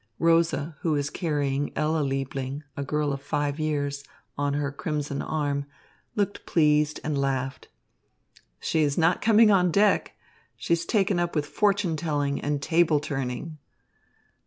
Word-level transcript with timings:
Rosa, 0.17 0.77
who 0.79 0.93
was 0.93 1.11
carrying 1.11 1.71
Ella 1.77 2.01
Liebling, 2.01 2.63
a 2.75 2.83
girl 2.83 3.13
of 3.13 3.21
five 3.21 3.59
years, 3.59 4.03
on 4.35 4.55
her 4.55 4.71
crimson 4.71 5.21
arm, 5.21 5.67
looked 6.15 6.47
pleased 6.47 6.99
and 7.03 7.15
laughed. 7.15 7.67
"She 8.59 8.81
is 8.81 8.97
not 8.97 9.21
coming 9.21 9.51
on 9.51 9.69
deck. 9.69 10.13
She's 10.55 10.87
taken 10.87 11.19
up 11.19 11.35
with 11.35 11.45
fortune 11.45 11.95
telling 11.97 12.41
and 12.41 12.63
table 12.63 12.99
turning." 12.99 13.59